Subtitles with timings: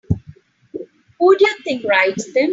[1.19, 2.49] Who do you think writes them?